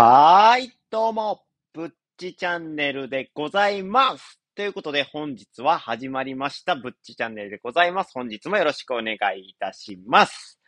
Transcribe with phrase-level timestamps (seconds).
[0.00, 1.42] はーい、どうも、
[1.72, 1.88] ぶっ
[2.18, 4.40] ちチャンネルでございます。
[4.54, 8.12] ということで、本日は始まりました、ぶっちチャンネルでございます。
[8.14, 10.60] 本日もよろしくお願いいたします。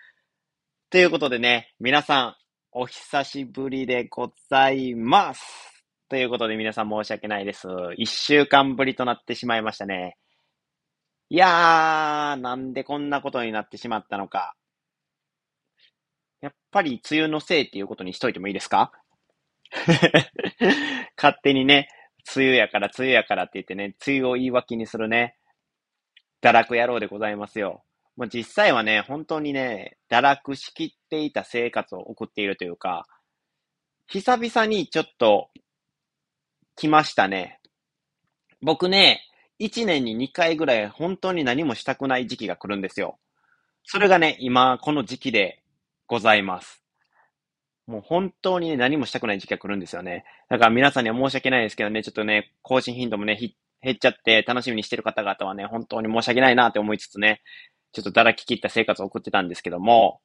[0.90, 2.36] ということでね、皆さん、
[2.72, 5.84] お久しぶりでございます。
[6.08, 7.68] ということで、皆さん申し訳ないです。
[7.98, 10.16] 一週間ぶりとなってしまいましたね。
[11.28, 14.56] いやー、なんでこんなことになってしまったのか。
[16.40, 18.90] やっぱり梅雨のせいっていうことにしといてもいいですか？
[21.16, 21.88] 勝手にね、
[22.34, 25.36] 梅雨やから梅雨やからって言ってね、梅雨を言い訳にするね、
[26.42, 27.84] 堕落野郎でございますよ。
[28.16, 33.06] もう実際はね、本当にね、堕落しきっていた生活を送っているというか、
[34.08, 35.50] 久々にちょっと
[36.76, 37.60] 来ましたね。
[38.62, 39.22] 僕ね、
[39.60, 43.18] 1年に2回ぐらい本当に何もしたくない時期が来るんですよ。
[43.84, 45.62] それがね、今この時期で
[46.06, 46.79] ございます。
[47.90, 50.24] もう本当にね、何もしたくない時期が来るんですよね。
[50.48, 53.36] だから皆さんには申し訳ないですけどね、ちょっとね、更新頻度もね、
[53.82, 57.42] 減っちゃって楽しみにしてる方々はね、本当に申し訳ないなって思いつつね、
[57.92, 60.20] ちょっとだらき切った生活を送ってたんですけども、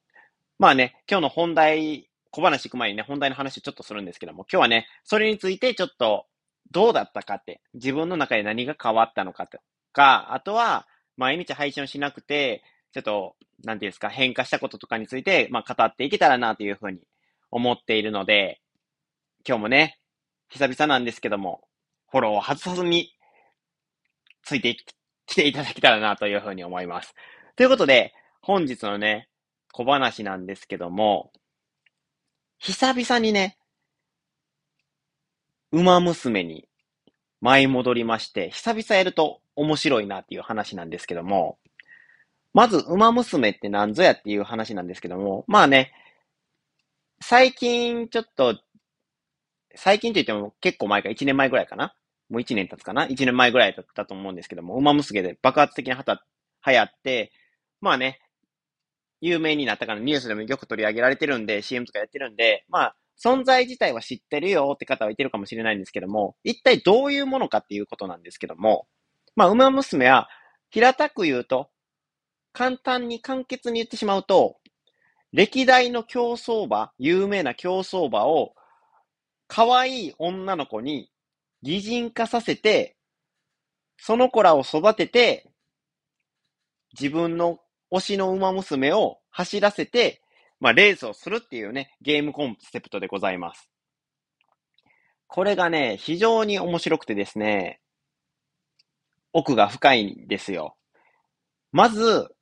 [0.59, 6.27] まあね、今日の本題、小話行く前にね、本題の話ちょっとするんですけども、今日はね、それについてちょっと
[6.69, 9.57] どうだったかって、自分の中で何が変わったのかと
[9.91, 10.85] か、あとは、
[11.17, 12.63] 毎日配信をしなくて、
[12.93, 16.99] ちょっと、なんていうんですか、変化したこととかについて、まあ、語っていけたらなというふうに
[17.55, 18.59] 思っているので、
[19.47, 19.97] 今日もね、
[20.49, 21.61] 久々なんですけども、
[22.11, 23.13] フォローを外さずに、
[24.43, 24.75] ついて
[25.25, 27.15] きていただけたらなというふうに思います。
[27.55, 29.29] ということで、本日のね、
[29.71, 31.31] 小話なんですけども、
[32.59, 33.57] 久々にね、
[35.71, 36.67] 馬娘に
[37.39, 41.57] 舞い戻りまして、久々やると面白いなっていう話なんですけども、
[42.53, 45.93] まず、馬娘って何ぞやっていう話なんですけども、まあね、
[47.21, 48.59] 最近ちょっと、
[49.75, 51.95] 最近と言っても結構前か、1年前ぐらいかな
[52.29, 56.25] もう1年経つかな ?1 年前ぐらいだったと思うんですけども、馬娘で爆発的にはた
[56.65, 57.31] 流行って、
[57.81, 58.19] まあね、
[59.21, 68.87] 有名になったからニュースでもよく取り上げられてるんで、CM とかやってるんで、まあ、存在自体は知ってるよって方はいてるかもしれないんですけども、一体どういうものかっていうことなんですけども、
[69.35, 70.29] まあ、馬娘は、
[70.69, 71.69] 平たく言うと、
[72.51, 74.57] 簡単に簡潔に言ってしまうと、
[75.31, 78.53] 歴代の競走馬、有名な競走馬を、
[79.47, 81.11] 可愛い女の子に
[81.61, 82.95] 擬人化させて、
[83.97, 85.49] その子らを育てて、
[86.99, 87.59] 自分の
[87.91, 90.21] 推しの馬娘を走らせて、
[90.59, 93.69] まあ、レースをするっていうね、ゲームコンセプトでございます。
[95.27, 97.81] これがね、非常に面白くてですね、
[99.33, 100.77] 奥が深いんですよ。
[101.71, 102.33] まず、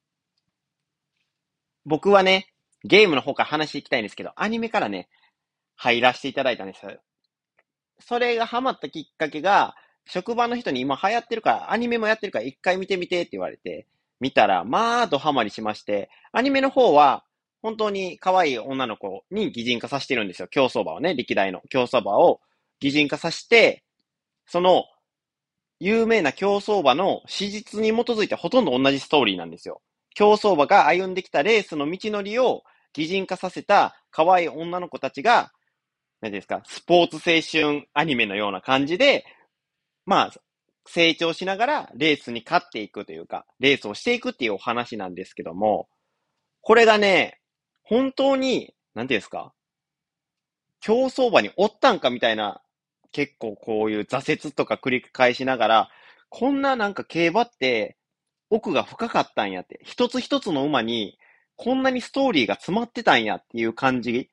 [1.86, 2.53] 僕はね、
[2.84, 5.10] ゲームの方から話していきたいんですけど、アニメからね、
[5.76, 6.82] 入らせていただいたんです。
[8.00, 13.88] それがハマったきっかけが、職場の人に今流行ってるから、アニメもやってるから一回見てみてって言われて、
[14.20, 17.24] 見たら、まあ、ドハマりしまして、アニメの方は、
[17.62, 20.50] 本当に可愛い女の子に擬人化させてるんですよ。
[20.50, 22.42] 競走馬をね、歴代の競走馬を
[22.82, 23.86] 擬人化させて、
[24.46, 24.84] その、
[25.80, 29.82] 有名な競走馬の史実に基づいてほとんど同じストーリーなんですよ。
[30.14, 35.52] 競走馬が歩んできたレースの道のりを擬人化させた可愛い女の子たちが、
[36.22, 39.26] 何ですか、スポーツ青春アニメのような感じで、
[40.06, 40.34] まあ、
[40.86, 45.88] 成長しながらレースに勝っていくというか、レースをしていくっていうお話なんですけども、
[46.62, 47.40] これがね、
[47.84, 49.54] 本当に、なんていうんですか、
[50.80, 52.62] 競走馬におったんかみたいな、
[53.12, 55.90] 結構こういう挫折とか繰り返しながら、
[56.30, 57.98] こんななんか競馬って
[58.50, 61.18] 奥が深かったんやって、一つ一つの馬に
[61.64, 64.30] こんなにストーリーが詰まってたんやっていう感じ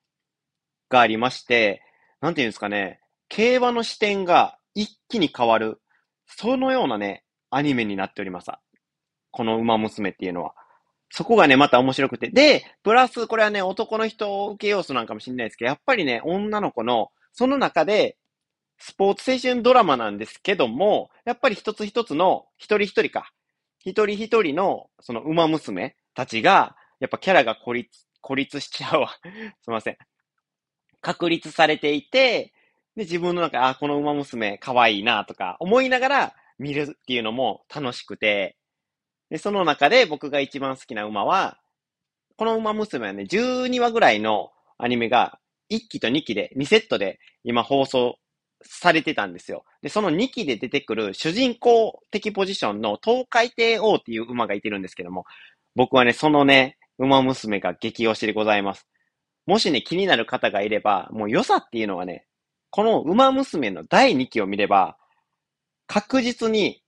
[0.89, 1.81] がありまして、
[2.21, 2.99] なんていうんですかね、
[3.29, 5.81] 競馬の視点が一気に変わる、
[6.27, 8.51] そのようなね、アニメになっております。
[9.31, 10.55] この馬娘っていうのは。
[11.09, 12.31] そこがね、また面白くて。
[12.31, 18.17] で、プラス、これはね、男の人受け要素なんかもしれないですけど、やっぱりね、女の子の、その中で、
[18.79, 23.31] スポーツ青春ドラマなんですけども、やっぱり一つ一つの、一人一人か。
[23.79, 29.09] 一人一人の、その馬娘たちが、やっぱキャラが孤立、孤立しちゃうわ。
[29.61, 29.99] すいません。
[31.01, 32.53] 確立されていて、
[32.95, 38.57] で、自分の中、あ、この馬娘可愛いなとか思いながら見るっていうのも楽しくて、
[39.31, 41.59] で、その中で僕が一番好きな馬は、
[42.37, 45.39] この馬娘はね、12話ぐらいのアニメが
[45.71, 48.19] 1期と2期で、2セットで今放送
[48.63, 49.65] されてたんですよ。
[49.83, 55.25] で、その2期で出てくる主人公的ポジションの東海帝王っていう馬がいてるんですけども、
[55.75, 58.87] 僕はね、そのね、馬娘が激推しでございます。
[59.47, 62.27] もしね、気になる方がいれば、もう良さっていうのはね、
[62.71, 64.97] この馬娘の第2期を見れば、
[65.87, 66.83] 確実に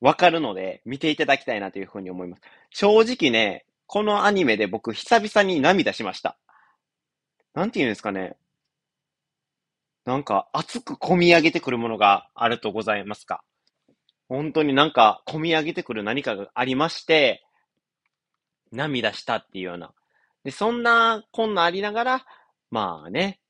[0.00, 2.42] わかるので、見ていただきたいなというふうに思います。
[2.70, 6.38] 正直ね、このアニメで僕久々に涙しました。
[7.54, 8.36] なんて言うんですかね。
[10.06, 13.44] なんか熱く込み上げてくるものがあるとございますか。
[14.28, 17.44] 本当になんか込み上げてくる何かがありまして、
[18.72, 19.92] 涙したっていうような。
[20.44, 22.26] で、そんなこんなありながら、
[22.70, 23.40] まあね、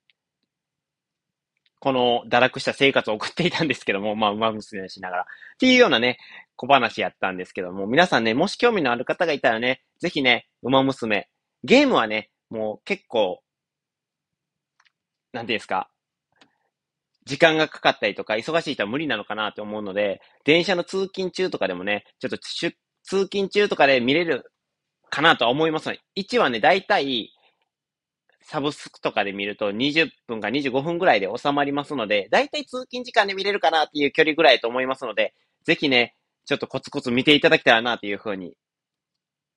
[1.80, 5.22] この堕落した生活を送っていたんですけども、 まあ、馬娘しながら。
[5.22, 5.26] っ
[5.58, 6.18] ていうようなね、
[6.56, 11.28] 小話やったんですけども、皆さんね、もし興味のある方がいたらね、ぜひね、馬娘。
[11.64, 13.42] ゲームはね、もう結構、
[15.32, 15.90] なんていうんですか、
[17.24, 22.72] 時間がかかったりとか、忙しい人は無理なのかなと思うので、電車の通勤中とかでもね、ちょっと通
[23.04, 24.52] 勤中とかで見れる
[25.10, 27.30] かなとは思います、1はね、だいたい、
[28.42, 35.34] サブスクとかで見ると20分か25分ぐらいで収まりますので、だいたい通勤時間で見れるかなっていう距離ぐらいと思いますので、
[35.64, 36.16] ぜひね、
[36.46, 38.56] ちょっとコツコツ見ていただけたらなというふうに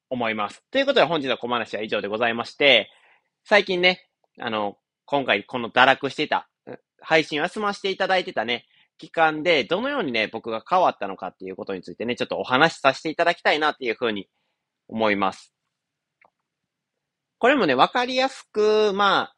[0.10, 0.64] 思います。
[0.70, 2.92] ということで本日の小話は以上でございまして、
[3.46, 4.08] 最近ね、
[4.40, 6.50] あの、今回この堕落していた、
[7.02, 8.66] 配信を休ませていただいてたね、
[8.98, 14.30] 期間でどのようにね、僕が変わったのかっていうことについてね、ちょっとお話しさせていただきたいなっていうふうに
[14.88, 15.54] 思います。
[17.40, 19.36] これもね、わかりやすく、まあ、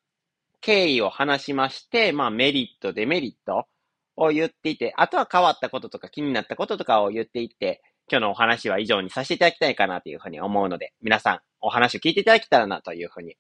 [0.62, 3.68] 経緯を話しまして、まあ、メリット、デメリット
[4.16, 13.36] を言っていて、あとは変わったこととか気になったこととかを言っていって、今日のお話は以上にさせていただきたいかなというふうに思うので、皆さんお話を聞いていただけたらなというふうに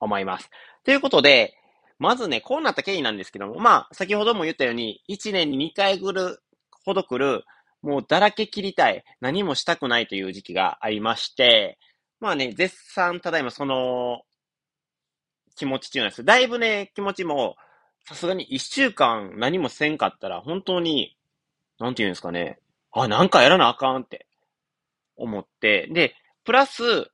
[0.00, 0.50] 思います。
[0.84, 1.54] ということで、
[1.98, 6.40] まずね、こうなった経緯なんですけども、まあ、先ほども言ったように、1年に2回ぐる、
[6.84, 7.44] ほど来る、
[7.82, 11.78] もうだらけ切りたい、何もしたくないという時期がありまして、
[12.20, 14.22] まあね、絶賛、ただいまその、
[15.56, 16.24] 気持ち中なんです。
[16.24, 17.56] だいぶね、気持ちも、
[18.04, 21.16] さすがに1週間何もせんかったら、本当に、
[21.78, 22.58] なんて言うんですかね、
[22.92, 24.26] あ、なんかやらなあかんって
[25.16, 26.14] 思って、で、
[26.44, 27.10] プラス、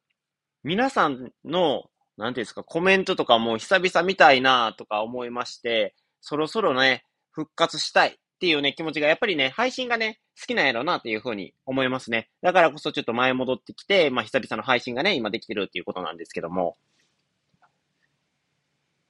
[0.63, 1.85] 皆さんの
[2.17, 8.19] なんていうんですか、コメントとかも久々見たいなとか思いまして、そろそろね、復活したい。
[8.45, 12.29] っていうね、気持ちがやっぱりね、配信がね、好きなんやろうなっていうふうに思いますね。
[12.43, 16.77] だからこそちょっと前戻ってきて、まあ久々の配信がね、今できてるっていうことなんですけども。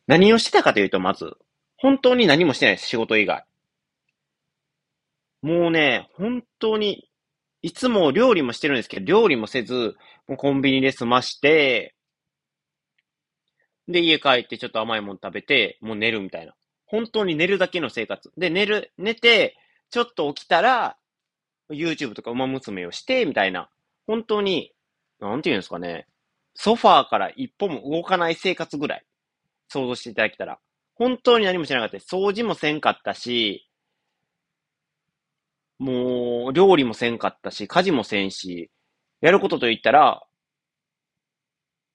[0.07, 1.37] 何をしてたかというと、まず、
[1.77, 3.45] 本当に何もしてないです、仕事以外。
[5.43, 7.09] もうね、本当に、
[7.61, 9.97] いつも料理もしてるんですけど、料理もせず、
[10.29, 11.97] もうコンビニで済まして、
[13.89, 16.55] で、家帰ってちょっと甘いもの食べて、もう寝るみたいな。
[16.87, 18.31] 本当に寝るだけの生活。
[18.37, 19.57] で、寝る、寝て、
[19.91, 20.97] ちょっと起きたら、
[21.71, 23.71] YouTube とか馬娘をして、みたいな。
[24.07, 24.73] 本当に、
[25.21, 26.07] なんて言うんですかね。
[26.55, 29.05] ソファーから一歩も動かない生活ぐらい。
[29.69, 30.59] 想像していただけたら。
[30.95, 31.97] 本当に何もしなかった。
[31.97, 33.69] 掃除もせんかったし、
[35.79, 38.71] もう、料理もせんかったし、家事もせんし、
[39.21, 40.23] やることと言ったら、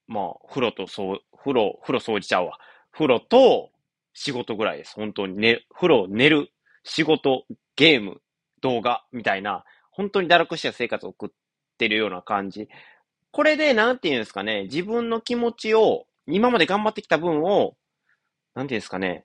[0.08, 2.60] まあ、風呂とそう、風呂、風呂掃除ちゃうわ。
[2.92, 3.72] 風呂と
[4.22, 4.96] 仕事ぐらいです。
[4.96, 6.52] 本当にね、風呂、寝る、
[6.84, 7.46] 仕事、
[7.78, 8.22] ゲーム、
[8.62, 11.30] 動画、みたいな、本当に堕落した生活を送っ
[11.78, 12.68] てるような感じ。
[13.32, 17.78] これで、なんていうんですかね、自分の気持ちを、今まで頑張ってきた分を、
[18.56, 19.24] なんていうんですかね、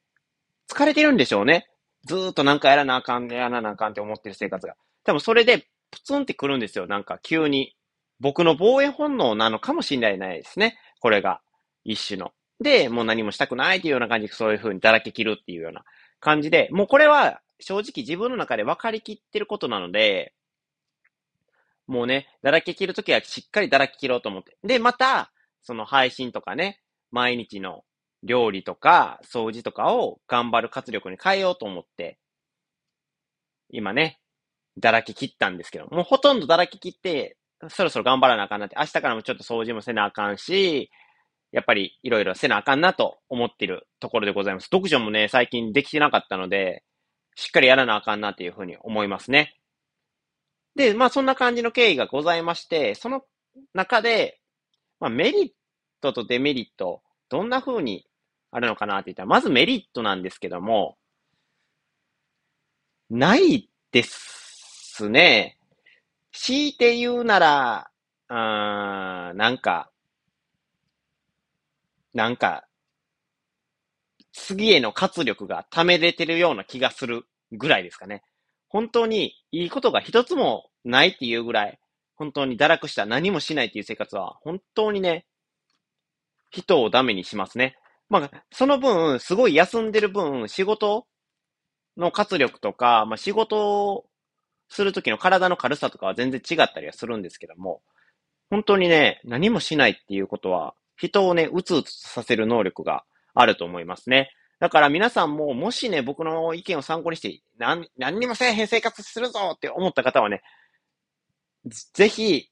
[0.70, 1.68] 疲れてるんでしょうね。
[2.04, 4.76] ずーっとなんかやらなあかん、やらなあかんって思ってる生活が。
[5.02, 6.86] 多分それで、プツンってくるんですよ。
[6.86, 7.74] なんか急に。
[8.20, 10.78] 僕の防衛本能なのかもしれないですね。
[11.00, 11.40] これが。
[11.82, 12.32] 一種の。
[12.60, 15.84] で、もう何もしたくないっていうような感じで、そういう風にだらけ切るっていうような
[16.20, 20.34] 感じで、もうこれは正直自分の中で分かりきってることなので、
[21.86, 24.56] もうね、だらけ切るときはしっかりだらけ切ろうと思って。
[24.64, 25.32] で、また、
[25.62, 26.80] その配信とかね、
[27.10, 27.84] 毎日の
[28.22, 32.18] 料理とか掃除とかを頑張る活力に変えようと思って、
[33.70, 34.18] 今ね、
[34.78, 37.36] だらけ切ったんですけど、もうほとんどだらけ切って、
[37.68, 40.90] そろそろ頑張らなあかんなって、明日からもちょっと掃除もせなあかんし、
[41.54, 44.64] やっぱりいろいろせなあかんなと思ってるところでございます。
[44.64, 46.82] 読書もね、最近できてなかったので、
[47.36, 49.54] しっかりやらなあかんなっていうふうに思いますね。
[50.74, 53.22] で、まあそんな感じの経緯がございまして、その
[53.72, 54.40] 中で、
[54.98, 55.50] まあメリッ
[56.00, 58.04] トとデメリット、どんな風に
[58.50, 60.96] あるのかなって言ったら、まずメリットなんですけども、
[63.10, 65.56] ないですね。
[66.32, 67.90] 強いて言うなら、
[68.26, 69.92] あーなんか、
[72.14, 72.66] なんか、
[74.32, 78.22] 次への活力が溜めれてるような気がするぐらいですかね。
[78.68, 81.78] 本当にいいことが一つもないっていうぐらい、
[82.16, 85.26] 本当に堕落した何もしないっていう生活は、本当にね、
[86.50, 87.76] 人をダメにしますね。
[88.08, 91.06] まあ、その分、すごい休んでる分、仕事
[91.96, 94.06] の活力とか、まあ、仕事を
[94.68, 97.82] するときの体の軽さとかは全然違ったりはするんですけども、
[98.50, 104.30] 本当にね、何もしないっていうことは、人をね、うつうつさせる能力があると思いますね。
[104.60, 110.42] だから皆さんも、もしね、僕の意見を参考にして、何、何にもせえへん生活するぞって思った方はね、
[111.94, 112.48] ぜひ、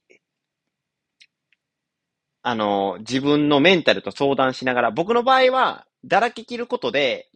[2.43, 7.31] あの、自分のメンタルと相談しながら、僕の場合は、だらけ切ることで、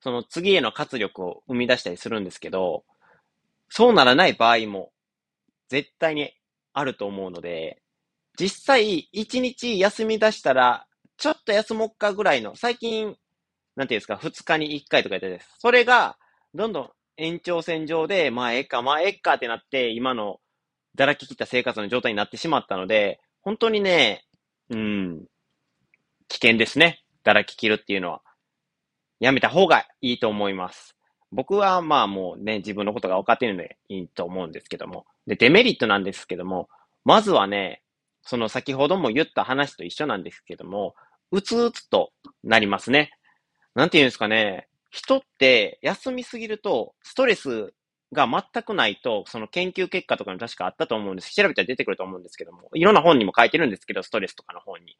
[0.00, 2.84] その次への活力を生み出したりするんですけど、
[3.68, 4.92] そうならない場合も、
[5.68, 6.32] 絶対に
[6.72, 7.82] あると思うので、
[8.38, 10.86] 実際、一日休み出したら、
[11.16, 13.16] ちょっと休もうかぐらいの、最近、
[13.76, 15.54] なんていうんですか、二日に一回とか言ってです。
[15.58, 16.16] それが、
[16.54, 20.40] どんどん延長線上で、まあ、ええか、まあ、ええかってなって、今の、
[20.94, 24.24] だらけ切った生活の状態になってしまったので、本当にね、
[24.70, 25.26] うん、
[26.28, 27.02] 危険ですね。
[27.22, 28.22] だらけ切るっていうのは。
[29.20, 30.96] やめた方がいいと思います。
[31.30, 35.06] 僕はまあもうね、自分のことが分かってるのでいいと思うんですけども。
[35.26, 36.68] で、デメリットなんですけども、
[37.04, 37.82] まずはね、
[38.24, 40.94] その先ほども言った話と一緒なんですけども、
[41.30, 42.12] うつうつと
[42.42, 43.12] なりますね。
[43.74, 44.68] なんて言うんですかね。
[44.90, 47.74] 人って休みすぎると、ストレス
[48.12, 51.34] が全くないと、その研究結果とかに確かあったと思うんです。
[51.34, 54.96] 調べたら出てくると思うんですけども、いろんな本にも書いてるんですけど、ストレスとかの本に。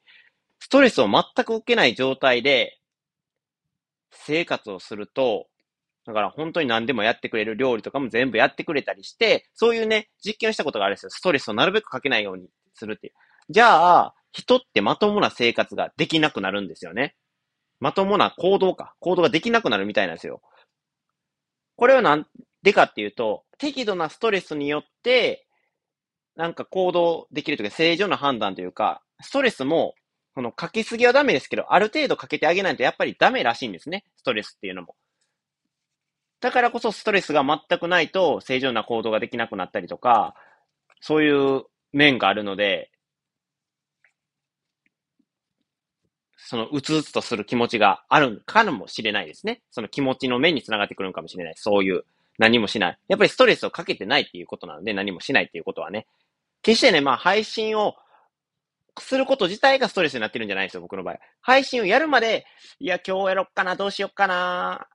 [0.59, 2.79] ストレスを全く受けない状態で
[4.11, 5.47] 生活をすると、
[6.05, 11.09] だから本当に何でもやってくれる料理とかも全部やってくれたりして、そういうね、実験をしたことがあるんですよ。
[11.09, 13.13] ストレスをなるべくかけないようにするっていう。
[13.49, 17.15] じゃあ、人ってまともな生活ができなくなるんですよね。
[17.79, 18.95] まともな行動か。
[18.99, 20.41] 行動ができなくなるみたいなんですよ。
[21.75, 22.27] これはなん
[22.63, 25.47] でかっていうと、適度なストレスによって、
[26.35, 29.95] なんか行動できるというか、正常な判断というか、ストレスも、
[30.33, 34.03] このかけすぎはダメですけど、ある程度かけてあげないとやっぱりダメらしいんですね。
[34.17, 34.95] ストレスっていうのも。
[36.41, 40.35] だからこそストレスが全くないと正常な行動ができなくなったりとか、
[40.99, 41.63] そういう
[41.93, 42.91] 面があるので、
[46.37, 49.63] そのうつうつとする気持ちがあるかもしれないですね。
[49.71, 51.53] その気持ちの面につながってくるのかもしれない。
[51.57, 52.03] そういう
[52.37, 52.97] 何もしない。
[53.07, 56.05] やっぱりストレスをかけてないっていうことなので、何もしないっていうことはね。
[56.61, 57.95] 決してね、まあ配信を
[58.99, 61.19] すること自体がストレスになってるんじゃないですよ、僕の場合。
[61.41, 62.45] 配信をやるまで、
[62.79, 64.87] いや、今日やろっかな、どうしよっかな、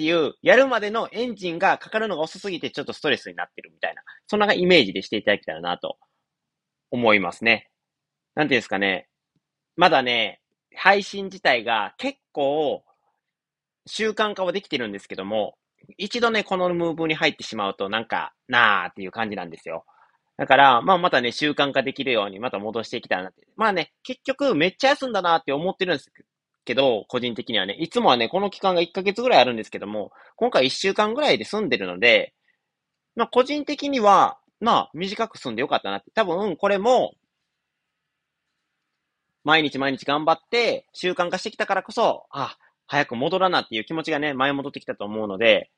[0.00, 5.98] っていう、やるまでのエンジンがかかるのが遅すぎてちょっとストレスになってるみたいな、そんなイメージでしていただけたらなと
[6.90, 7.68] 思いますね。
[8.34, 9.08] なんていうんですかね。
[9.76, 10.40] まだね、
[10.74, 12.82] 配信自体が結構
[13.86, 15.58] 習慣化はできてるんですけども、
[15.98, 19.84] 一度ね、このムーブに入ってしまうとなんか、なーっていう感じなんですよ。
[20.38, 23.46] だから、まあまたね、習慣化できるようにまた戻していきたいなって。
[23.56, 26.10] まあね、結局めっちゃ休んだなって思ってるんです
[26.64, 32.34] けど、個人的にはね、いつもはね、この期間が1ヶ月ぐらいあるんですけども、今回1週間ぐらいで済んでるので、
[33.16, 36.10] まあ個人的には、まあ短く済んでよかったなって。
[36.12, 37.14] 多分これも、
[39.42, 45.70] 毎日毎日頑張って習慣化してきたからこそ、あ、早く戻らなっていう気持ちがね、前戻ってきたと思うので、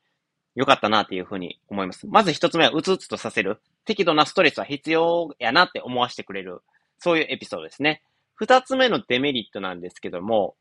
[0.55, 2.07] よかったなっていうふうに思います。
[2.07, 3.61] まず一つ目は、うつうつとさせる。
[3.85, 6.61] 適度なストレスは必要やなって思わせてくれる。
[6.99, 8.03] そういうエピソードですね。
[8.35, 10.55] 二つ目のデメリットなんですけども、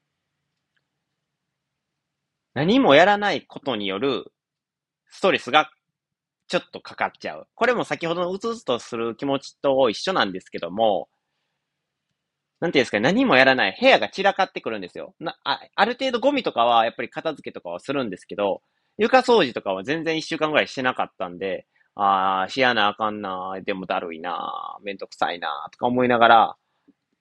[2.55, 4.33] 何もやらないことによる
[5.09, 5.71] ストレスが
[6.49, 7.49] ちょっとかかっちゃう。
[7.55, 11.09] これも先ほどのうつうつとする気持ちと一緒なんですけども、
[12.61, 13.77] なんていうんですか、何もやらない。
[13.79, 15.15] 部屋が散らかってくるんですよ。
[15.19, 18.63] なあある程度ゴミとかは、やっぱり片付けとかはするんですけど、
[18.99, 21.67] 床掃除とかは全然一週間ぐらいしてなかったんで、
[21.97, 26.57] ああ、しやなあかんな、でもだるいな、めんどくさいな、とか思いながら、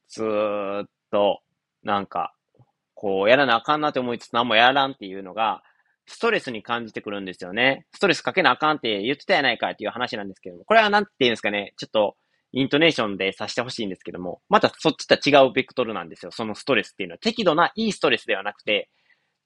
[0.10, 1.42] ずーっと、
[1.84, 2.34] なんか、
[3.02, 5.64] こう、やらなあかんなって思いつつ何もやらんっていうのが、
[6.06, 7.88] ストレスに感じてくるんですよね。
[7.96, 12.16] ストレスかけなあかんって言ってたやないかっていう話なんですけども、これはなんて言うんですかね、ちょっと、
[12.52, 16.32] イントネーションでさしてほしいんですけども、またそっちとは違うベクトルなんですよ。
[16.32, 17.18] そのストレスっていうのは。
[17.18, 18.90] 適度ないいストレスではなくて、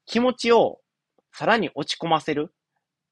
[0.06, 0.82] 気持ちを
[1.32, 2.52] さらに落ち込ませる。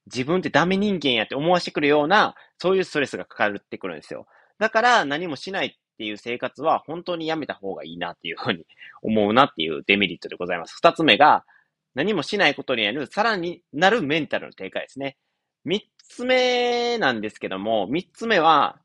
[0.08, 4.26] 自分ってダメ人間やって思わせてくるような、そういうストレスがかかるってくるんですよ。
[4.60, 8.66] だから何もしないっていう生活は本当にやめた方がいいなっていうふうに
[9.02, 10.76] 思うなっていうデメリットでございます。
[10.76, 11.46] 二つ目が、
[11.94, 15.18] 何もしないことによる、さらになるメンタルの低下ですね。
[15.64, 18.80] 三つ目なんですけども、三つ目は、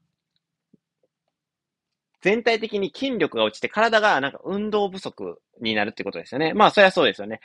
[2.20, 6.52] 全体的に筋力が落ちて体がなんか運動不足になるってことですよね。
[6.52, 7.40] まあ、そりゃそうですよね。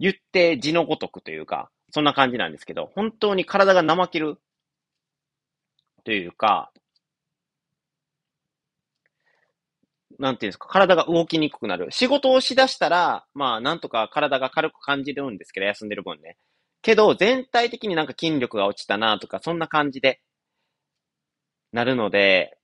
[0.00, 4.38] 言って字のごとくというか、そんな感じなんですけど、本当に体が怠ける
[6.04, 6.72] というか、
[10.18, 11.88] なんていうんですか、体が動きにくくなる。
[11.90, 16.36] 仕事をしだしたら、まあ、なんとか体が軽く感じるんですけど、休んでる分ね。
[16.82, 20.20] けど、全体的になんか筋力が落ちたなとか、そんな感じで、
[21.72, 22.56] なるので、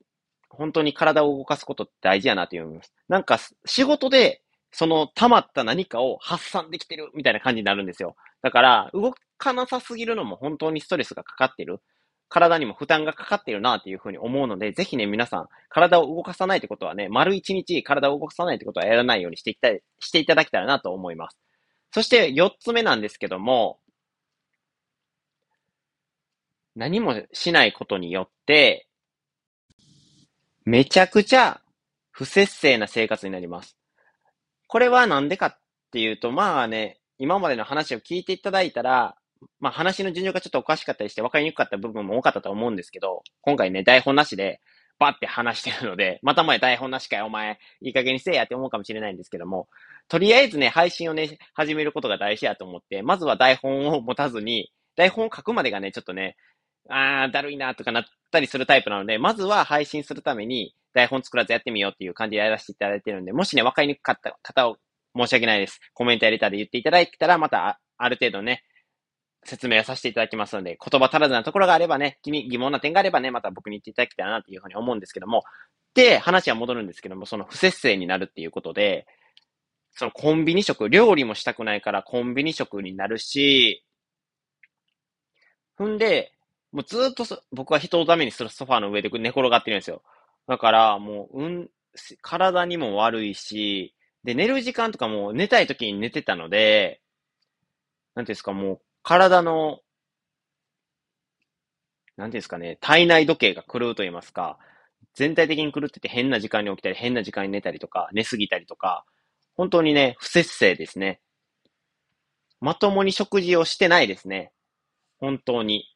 [0.51, 2.93] 本当に体を動かすことって大事やなと思います。
[3.09, 8.17] なんか、仕事で、その溜まった何かを発散できてるみたいな感じになるんですよ。
[8.43, 11.81] だから、動かなさすぎるのも本当にストレスがかかってる。
[12.29, 21.39] 体にも負担がかかっているなっていうふうに思うので、ぜひね、皆さん、体を動かさないってことはね、丸一日体を動かさないってことはやらないようにしていきたい、していただけたらなと思います。
[21.93, 23.81] そして四つ目なんですけども、
[26.77, 28.87] 何もしないことによって、
[30.65, 31.63] めちゃくちゃ
[32.11, 33.77] 不節制な生活になります。
[34.67, 35.59] これはなんでかっ
[35.93, 39.17] ていうと、まあね、今までの話を聞いていただいたら、
[39.61, 44.61] まあ話の順序がちょっとおかしかったりして分かりにくかった部分も多かったと思うんですけど、今回ね、台本なしで、
[44.99, 49.69] バって話してるので、また前台本なしかよ、お前、いい加減にせえやって思うかもしれないんですけども、
[50.09, 56.37] とりあえずね、配信をね、始めることが大事やと思って、まずは台本を持たずに、台本を書くまでがね、ちょっとね、
[56.89, 64.79] あー、だるいなとかなったりするタイプなので、まずは配信するために、台本作らずやってみようっていう感じでやらせていただいてるんで、もしね、分かりにくかった方を
[65.17, 65.81] 申し訳ないです。
[65.95, 68.65] コメントやレターで言っていただいたら、また、ある程度ね、
[69.45, 75.43] 説明をさせていただきますので、言葉足らずなところがあればね、君疑問な点があればね、また僕に言っていただきたいなというふうに思うんですけども、
[75.95, 79.07] で、話は戻るんですけども、その不節制になるっていうことで、
[79.93, 83.85] そのコンビニ食、料理もしたくないからコンビニ食になるし、
[85.77, 86.33] ふんで、
[86.73, 90.03] もうずっと僕は人をダメにするソファーの上で寝転がってるんですよ。
[90.47, 91.71] だから、もう、うん、
[92.21, 97.01] 体にも悪いし、で、寝る時間とかも寝たい時に寝てたので、
[98.15, 99.81] なんていうんですか、もう、体の、
[102.19, 104.59] なんていうんですかね、体内時計が狂うと言いますか、
[105.15, 109.07] 全体的に狂ってて変な時間に起きたり、変な時間に寝たりとか、寝すぎたりとか、
[109.57, 111.23] 本当にね、不節制ですね。
[112.61, 114.53] まともに食事をしてないですね。
[115.17, 115.87] 本当に。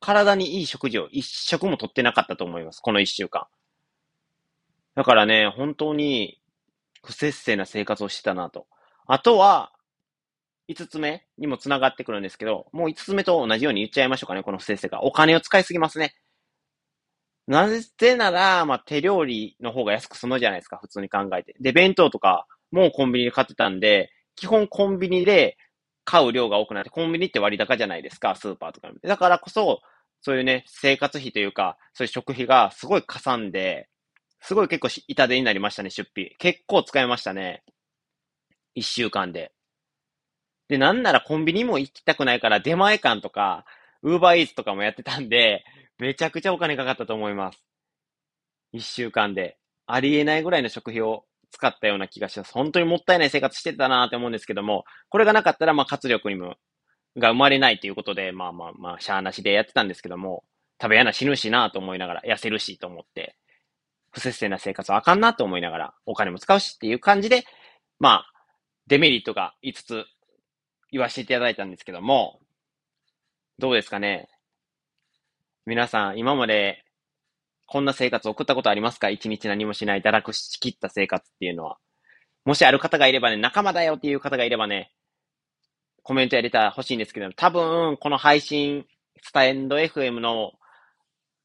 [0.00, 2.80] 体にいい食事を一食もとってなかったと思います。
[2.80, 3.46] この一週間。
[4.96, 6.40] だからね、本当に
[7.04, 8.66] 不節制な生活をしてたなと。
[9.06, 9.70] あとは、
[10.70, 15.02] 5つ目にも繋がってくるんですけど、もう5つ目と同じように言っちゃいましょうかね、この不正が。
[15.02, 16.14] お金を使いすぎますね。
[17.46, 21.56] なぜなら、まあ、手料理の方が安く済むじゃないですか、普通に考えて。
[21.60, 25.56] で、弁当とかもうコンビニで買ってたんで、基本コンビニで
[26.04, 28.90] 買う量が多くなって、コンビニって割高じゃないですか、スーパーとか。
[29.02, 29.80] だからこそ、
[30.22, 33.88] そういうね、生活費というか、そういう食費がすごいかさんで、
[34.40, 36.36] すごい結構痛手になりましたね、出費。
[36.38, 37.62] 結構使いましたね。
[38.74, 39.52] 一週間で。
[40.70, 43.64] で、なんならコンビニも行きたくないから、出前館とか、
[44.02, 45.64] ウーバーイーツとかもやってたんで、
[45.98, 47.60] めちゃくちゃお金かかったと思います。
[48.72, 49.58] 一週間で。
[49.88, 52.52] ありえないぐらいの食費を使ったような気がします。
[52.52, 56.54] 本当にもったいない生活してたなって思うんですけども、これがなかったら、まあ活力にも、
[57.18, 60.44] が生まれないということで、まあまあまあ、しゃーなしでやってたんですけども、
[60.80, 63.34] 食べやな死ぬしなと思いながら、痩せるしと思って、
[64.12, 67.44] 不節制な生活はあかんなと思いながら、お金も使うしっていう感じで、
[67.98, 68.32] まあ、
[68.86, 70.06] デメリットが5つ
[70.90, 72.40] 言わせていただいたんですけども、
[73.58, 74.28] どうですかね？
[75.66, 76.84] 皆さん、今まで
[77.66, 79.10] こんな生活を送ったことありますか？
[79.10, 81.78] 一日何もしない堕落しきった生活っていうのは。
[82.44, 84.92] もしある方がいればね、仲間だよっていう方がいればね、
[86.02, 88.86] コメントやれたら欲しいんですけど、多分、この配信、
[89.22, 90.52] スタンド FM の、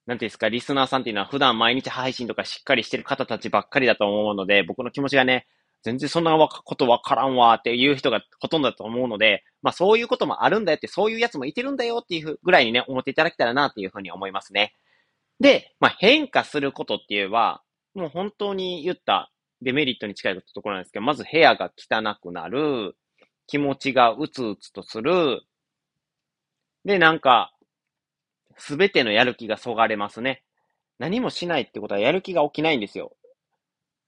[0.08, 5.48] なんていうんですか、リスナーさんっていうのは普段毎日配信とかしっかりしてる方たちばっかりだと思うので、僕の気持ちがね、
[5.86, 14.74] 全然そんなことわからんわっていう人がほとんどだと思うので、まあそういうこともあるんだよって、そういうやつもいてるんだよっていうぐらいにね、思っていただけたらなっていうふうに思いますね。
[15.40, 17.62] で、まあ変化することって言えば、
[17.94, 22.98] もう本当に言ったデメリットに近いところなんですけど、まず部屋が汚くなる、
[23.46, 25.44] 気持ちがうつうつとする、
[26.84, 27.54] で、なんか、
[28.58, 30.44] すべてのやる気がそがれますね。
[30.98, 33.16] 何もしないってことはやる気が起きないんですよ。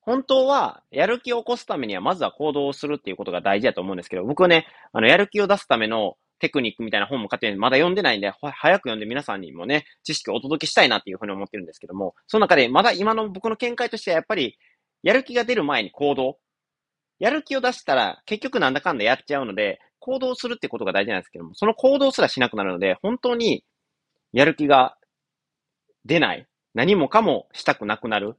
[0.08, 14.58] 本当は、やる気を起こすためには、まずは行動をするっていうことが大事だと思うんですけど、僕はね、あの、やる気を出すためのテクニックみたいな本も買ってまだ読んでないんで、早く読んで皆さんにもね、知識をお届けしたいなっていうふうに思ってるんですけども、その中で、まだ今の僕の見解としては、やっぱり、
[15.04, 16.38] やる気が出る前に行動。
[17.20, 23.66] やる気を出したら、結局なんだかんだやっちゃうので、行動するってことが大事なんですけども、その行動すらしなくなるので、本当に、
[24.32, 24.96] やる気が
[26.06, 26.48] 出ない。
[26.74, 28.38] 何もかもしたくなくなる。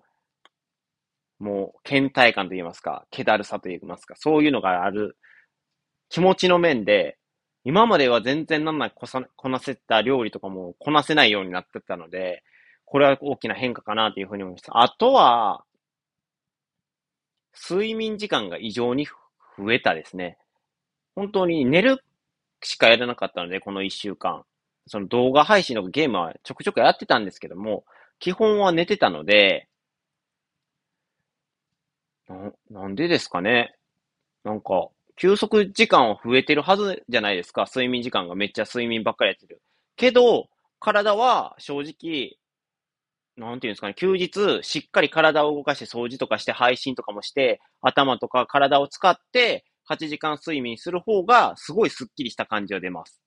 [1.38, 5.16] もう、倦怠感と言いますか、気だるさと言いますか、そういうのがある
[6.08, 7.18] 気持ちの面で、
[7.64, 12.42] 今までは全然なんなこさこなせた料理とかもこなせないようになってたので、
[12.84, 14.64] これは大きな変化かなというふうに思います。
[14.70, 15.64] あとは、
[17.70, 19.06] 睡眠時間が異常に
[19.58, 20.38] 増えたですね。
[21.14, 22.02] 本当に寝る
[22.62, 24.44] しかやらなかったので、この一週間。
[24.86, 27.84] その動画配信のゲームはちょくちょくやってたんですけども、
[28.18, 29.68] 基本は寝てたので、
[32.28, 33.74] な、なんでですかね。
[34.44, 37.66] なんか、休息時間は増えてるはずじゃないですか。
[37.66, 39.60] 睡眠時間がめっちゃ睡眠ばっかりやってる。
[39.96, 42.36] けど、体は正直、
[43.36, 53.20] なんていうんですかね、休日、しっかり体を動かして掃除とかして配信とかもして、頭とか体を使って8時間睡眠する方がすごいスッキリした感じが出ます。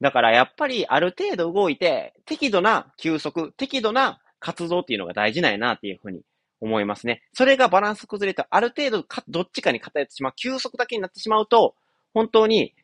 [0.00, 6.20] だからやっぱりある程度動いて、適度な休息、適度な活動っていうのが大事なんやなっていうふうに
[6.60, 7.22] 思いますね。
[7.32, 11.74] それがバランス崩れて、ある程度か、どっちかに偏ってしまう、休息だけになってしまうと、
[12.12, 12.74] 本当に、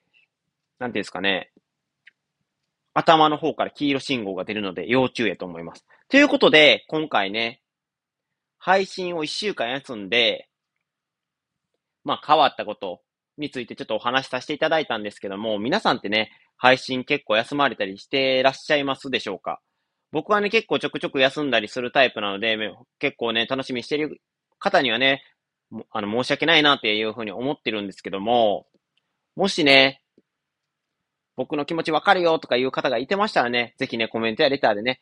[0.78, 1.52] なんていうんですかね、
[2.92, 5.86] 頭の方から黄色信号が出るので要注意やと思います。
[6.08, 7.62] ということで、今回ね、
[8.58, 10.48] 配信を1週間休んで、
[12.04, 13.00] まあ変わったこと
[13.38, 19.60] についてちょっとお話しさせていただいたんですけども、皆さんってね、配信結構休まれたりしてらっしゃいますでしょうか？
[20.12, 22.56] 僕はね、結構ちょくちょく休んだりするタイプなので、
[22.98, 24.20] 結構ね、楽しみにしてる
[24.58, 25.22] 方にはね、
[25.90, 28.66] あの、申し訳ないなっていうふうに思ってるんですけども、
[29.36, 30.02] もしね、
[31.36, 35.00] 僕の気持ちわかるよとかいう方がいてましたらね、ぜひね、コメントやレターでね、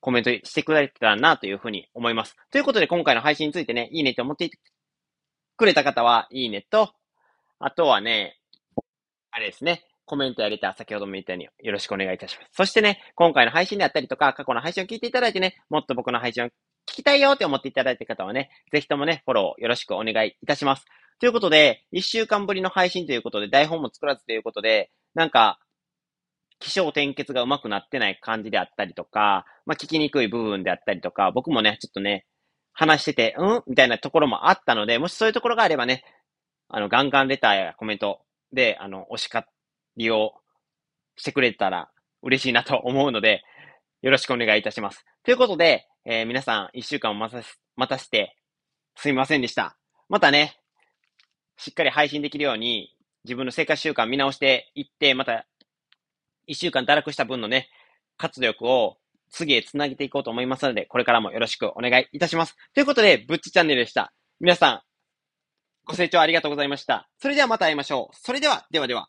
[0.00, 2.36] コメントしてくれたらなというふうに思います。
[2.50, 4.50] ということで今回の配信についてね、いいねって思って
[5.56, 6.92] くれた方は、いいねと、
[7.60, 8.38] あとはね、
[9.30, 12.48] あれですね、コメントやレター、先ほども言ったようによろしくお願いいたします。
[12.52, 16.50] そしてね、今回の配信であったりとか、過去の配信を聞いていただいてね、もっと僕の配信を聞
[16.86, 20.86] きたいよって思っていただいた方はね、ぜひともね、フォローよろしくお願いいたします。
[21.20, 25.58] ということで、一週間ぶりの配信ということで、台本も作らずということで、なんか、
[26.60, 32.24] 気象転結が上手くなってない感じであったりとか、まあ、聞きにくい部分であったりとか、僕もね、ちょっとね、
[32.72, 33.62] 話してて、うん？
[33.66, 36.04] みたいなところもあったので、もしそういうところがあればね、
[36.68, 38.20] あの、ガンガンレターやコメント
[38.52, 39.46] で、あの、お叱
[39.98, 40.32] りを
[41.16, 41.90] してくれたら
[42.22, 43.42] 嬉しいなと思うので、
[44.00, 45.04] よろしくお願いいたします。
[45.24, 47.42] ということで、えー、皆さん一週間待た
[47.76, 48.36] 待たして、
[48.96, 49.76] すみませんでした。
[50.08, 50.56] またね、
[51.56, 55.46] しっかり配信できるように、自分の生活習慣見直していって、また、
[56.46, 57.68] 一週間堕落した分のね、
[58.16, 58.96] 活力を
[59.30, 62.56] 次へ繋げていこうと思いますので、これからもよろしくお願いいたします。
[62.74, 64.12] ということで、ぶっちチャンネルでした。
[64.40, 64.82] 皆さん、
[65.84, 67.08] ご清聴ありがとうございました。
[67.18, 68.16] それではまた会いましょう。
[68.16, 69.08] それでは、ではでは。